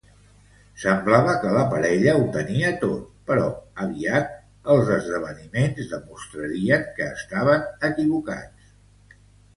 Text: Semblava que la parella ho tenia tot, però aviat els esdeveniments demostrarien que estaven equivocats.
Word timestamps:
Semblava 0.83 1.33
que 1.41 1.51
la 1.57 1.65
parella 1.73 2.15
ho 2.21 2.23
tenia 2.37 2.71
tot, 2.85 3.03
però 3.27 3.45
aviat 3.85 4.33
els 4.77 4.89
esdeveniments 4.97 5.93
demostrarien 5.93 6.89
que 6.97 7.11
estaven 7.19 7.69
equivocats. 7.91 8.75